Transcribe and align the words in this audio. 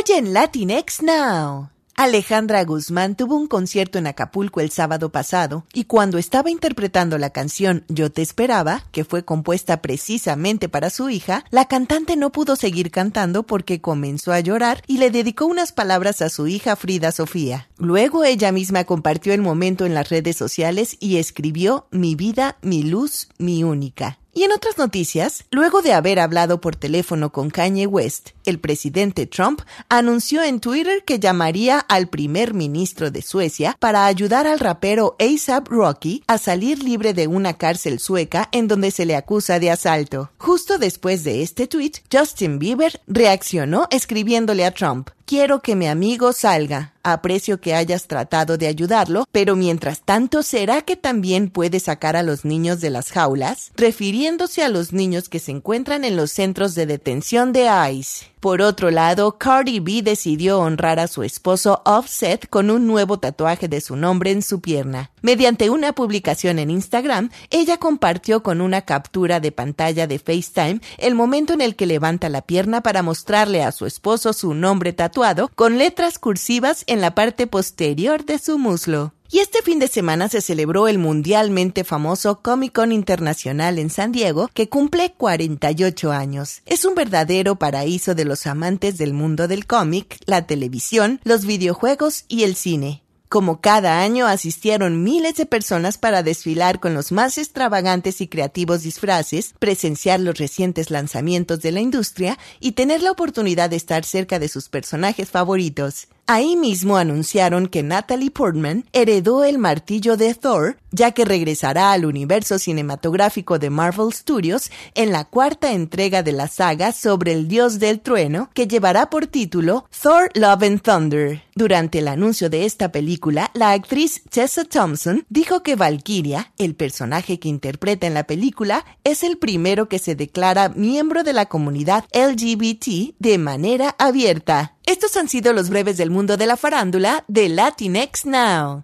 Hoy 0.00 0.16
en 0.16 0.32
Latinx 0.32 1.02
Now. 1.02 1.68
Alejandra 1.94 2.64
Guzmán 2.64 3.16
tuvo 3.16 3.36
un 3.36 3.46
concierto 3.46 3.98
en 3.98 4.06
Acapulco 4.06 4.60
el 4.60 4.70
sábado 4.70 5.12
pasado 5.12 5.66
y 5.74 5.84
cuando 5.84 6.16
estaba 6.16 6.50
interpretando 6.50 7.18
la 7.18 7.28
canción 7.30 7.84
Yo 7.88 8.10
te 8.10 8.22
esperaba, 8.22 8.84
que 8.92 9.04
fue 9.04 9.26
compuesta 9.26 9.82
precisamente 9.82 10.70
para 10.70 10.88
su 10.88 11.10
hija, 11.10 11.44
la 11.50 11.66
cantante 11.66 12.16
no 12.16 12.32
pudo 12.32 12.56
seguir 12.56 12.90
cantando 12.90 13.42
porque 13.42 13.82
comenzó 13.82 14.32
a 14.32 14.40
llorar 14.40 14.82
y 14.86 14.96
le 14.96 15.10
dedicó 15.10 15.44
unas 15.44 15.72
palabras 15.72 16.22
a 16.22 16.30
su 16.30 16.46
hija 16.46 16.76
Frida 16.76 17.12
Sofía. 17.12 17.68
Luego 17.76 18.24
ella 18.24 18.52
misma 18.52 18.84
compartió 18.84 19.34
el 19.34 19.42
momento 19.42 19.84
en 19.84 19.92
las 19.92 20.08
redes 20.08 20.34
sociales 20.34 20.96
y 20.98 21.18
escribió 21.18 21.88
Mi 21.90 22.14
vida, 22.14 22.56
mi 22.62 22.84
luz, 22.84 23.28
mi 23.36 23.64
única. 23.64 24.19
Y 24.32 24.44
en 24.44 24.52
otras 24.52 24.78
noticias, 24.78 25.44
luego 25.50 25.82
de 25.82 25.92
haber 25.92 26.20
hablado 26.20 26.60
por 26.60 26.76
teléfono 26.76 27.32
con 27.32 27.50
Kanye 27.50 27.86
West, 27.86 28.30
el 28.44 28.60
presidente 28.60 29.26
Trump 29.26 29.62
anunció 29.88 30.44
en 30.44 30.60
Twitter 30.60 31.02
que 31.04 31.18
llamaría 31.18 31.80
al 31.80 32.08
primer 32.08 32.54
ministro 32.54 33.10
de 33.10 33.22
Suecia 33.22 33.76
para 33.80 34.06
ayudar 34.06 34.46
al 34.46 34.60
rapero 34.60 35.16
ASAP 35.18 35.66
Rocky 35.68 36.22
a 36.28 36.38
salir 36.38 36.82
libre 36.82 37.12
de 37.12 37.26
una 37.26 37.54
cárcel 37.54 37.98
sueca 37.98 38.48
en 38.52 38.68
donde 38.68 38.92
se 38.92 39.04
le 39.04 39.16
acusa 39.16 39.58
de 39.58 39.72
asalto. 39.72 40.30
Justo 40.38 40.78
después 40.78 41.24
de 41.24 41.42
este 41.42 41.66
tweet, 41.66 41.92
Justin 42.12 42.60
Bieber 42.60 43.00
reaccionó 43.08 43.88
escribiéndole 43.90 44.64
a 44.64 44.70
Trump, 44.70 45.10
Quiero 45.30 45.62
que 45.62 45.76
mi 45.76 45.86
amigo 45.86 46.32
salga. 46.32 46.92
Aprecio 47.04 47.60
que 47.60 47.76
hayas 47.76 48.08
tratado 48.08 48.58
de 48.58 48.66
ayudarlo, 48.66 49.28
pero 49.30 49.54
mientras 49.54 50.00
tanto, 50.00 50.42
¿será 50.42 50.82
que 50.82 50.96
también 50.96 51.50
puede 51.50 51.78
sacar 51.78 52.16
a 52.16 52.24
los 52.24 52.44
niños 52.44 52.80
de 52.80 52.90
las 52.90 53.12
jaulas? 53.12 53.70
Refiriéndose 53.76 54.64
a 54.64 54.68
los 54.68 54.92
niños 54.92 55.28
que 55.28 55.38
se 55.38 55.52
encuentran 55.52 56.02
en 56.04 56.16
los 56.16 56.32
centros 56.32 56.74
de 56.74 56.86
detención 56.86 57.52
de 57.52 57.68
ICE. 57.92 58.29
Por 58.40 58.62
otro 58.62 58.90
lado, 58.90 59.36
Cardi 59.36 59.80
B 59.80 60.00
decidió 60.02 60.60
honrar 60.60 60.98
a 60.98 61.08
su 61.08 61.22
esposo 61.22 61.82
Offset 61.84 62.48
con 62.48 62.70
un 62.70 62.86
nuevo 62.86 63.18
tatuaje 63.18 63.68
de 63.68 63.82
su 63.82 63.96
nombre 63.96 64.30
en 64.30 64.40
su 64.40 64.62
pierna. 64.62 65.10
Mediante 65.20 65.68
una 65.68 65.92
publicación 65.92 66.58
en 66.58 66.70
Instagram, 66.70 67.28
ella 67.50 67.76
compartió 67.76 68.42
con 68.42 68.62
una 68.62 68.80
captura 68.80 69.40
de 69.40 69.52
pantalla 69.52 70.06
de 70.06 70.18
FaceTime 70.18 70.80
el 70.96 71.14
momento 71.14 71.52
en 71.52 71.60
el 71.60 71.76
que 71.76 71.84
levanta 71.84 72.30
la 72.30 72.40
pierna 72.40 72.80
para 72.80 73.02
mostrarle 73.02 73.62
a 73.62 73.72
su 73.72 73.84
esposo 73.84 74.32
su 74.32 74.54
nombre 74.54 74.94
tatuado 74.94 75.50
con 75.54 75.76
letras 75.76 76.18
cursivas 76.18 76.84
en 76.86 77.02
la 77.02 77.14
parte 77.14 77.46
posterior 77.46 78.24
de 78.24 78.38
su 78.38 78.58
muslo. 78.58 79.12
Y 79.32 79.38
este 79.38 79.62
fin 79.62 79.78
de 79.78 79.86
semana 79.86 80.28
se 80.28 80.40
celebró 80.40 80.88
el 80.88 80.98
mundialmente 80.98 81.84
famoso 81.84 82.40
Comic 82.42 82.72
Con 82.72 82.90
Internacional 82.90 83.78
en 83.78 83.88
San 83.88 84.10
Diego, 84.10 84.50
que 84.52 84.68
cumple 84.68 85.12
48 85.16 86.10
años. 86.10 86.62
Es 86.66 86.84
un 86.84 86.96
verdadero 86.96 87.54
paraíso 87.54 88.16
de 88.16 88.24
los 88.24 88.48
amantes 88.48 88.98
del 88.98 89.14
mundo 89.14 89.46
del 89.46 89.68
cómic, 89.68 90.18
la 90.26 90.48
televisión, 90.48 91.20
los 91.22 91.46
videojuegos 91.46 92.24
y 92.26 92.42
el 92.42 92.56
cine. 92.56 93.04
Como 93.28 93.60
cada 93.60 94.02
año 94.02 94.26
asistieron 94.26 95.04
miles 95.04 95.36
de 95.36 95.46
personas 95.46 95.98
para 95.98 96.24
desfilar 96.24 96.80
con 96.80 96.94
los 96.94 97.12
más 97.12 97.38
extravagantes 97.38 98.20
y 98.20 98.26
creativos 98.26 98.82
disfraces, 98.82 99.54
presenciar 99.60 100.18
los 100.18 100.36
recientes 100.36 100.90
lanzamientos 100.90 101.60
de 101.60 101.70
la 101.70 101.80
industria 101.80 102.36
y 102.58 102.72
tener 102.72 103.00
la 103.00 103.12
oportunidad 103.12 103.70
de 103.70 103.76
estar 103.76 104.04
cerca 104.04 104.40
de 104.40 104.48
sus 104.48 104.68
personajes 104.68 105.30
favoritos. 105.30 106.08
Ahí 106.32 106.54
mismo 106.54 106.96
anunciaron 106.96 107.66
que 107.66 107.82
Natalie 107.82 108.30
Portman 108.30 108.84
heredó 108.92 109.42
el 109.42 109.58
martillo 109.58 110.16
de 110.16 110.32
Thor, 110.32 110.76
ya 110.92 111.10
que 111.10 111.24
regresará 111.24 111.90
al 111.90 112.04
universo 112.04 112.60
cinematográfico 112.60 113.58
de 113.58 113.68
Marvel 113.68 114.12
Studios 114.12 114.70
en 114.94 115.10
la 115.10 115.24
cuarta 115.24 115.72
entrega 115.72 116.22
de 116.22 116.30
la 116.30 116.46
saga 116.46 116.92
sobre 116.92 117.32
el 117.32 117.48
dios 117.48 117.80
del 117.80 117.98
trueno, 117.98 118.48
que 118.54 118.68
llevará 118.68 119.10
por 119.10 119.26
título 119.26 119.86
Thor 120.00 120.30
Love 120.34 120.62
and 120.62 120.82
Thunder. 120.82 121.42
Durante 121.56 121.98
el 121.98 122.06
anuncio 122.06 122.48
de 122.48 122.64
esta 122.64 122.92
película, 122.92 123.50
la 123.52 123.72
actriz 123.72 124.22
Tessa 124.30 124.64
Thompson 124.64 125.26
dijo 125.30 125.64
que 125.64 125.74
Valkyria, 125.74 126.52
el 126.58 126.76
personaje 126.76 127.40
que 127.40 127.48
interpreta 127.48 128.06
en 128.06 128.14
la 128.14 128.22
película, 128.22 128.84
es 129.02 129.24
el 129.24 129.36
primero 129.36 129.88
que 129.88 129.98
se 129.98 130.14
declara 130.14 130.68
miembro 130.68 131.24
de 131.24 131.32
la 131.32 131.46
comunidad 131.46 132.04
LGBT 132.14 133.16
de 133.18 133.38
manera 133.38 133.96
abierta. 133.98 134.76
Estos 134.90 135.16
han 135.16 135.28
sido 135.28 135.52
los 135.52 135.70
breves 135.70 135.98
del 135.98 136.10
mundo 136.10 136.36
de 136.36 136.46
la 136.46 136.56
farándula 136.56 137.24
de 137.28 137.48
Latinx 137.48 138.26
Now. 138.26 138.82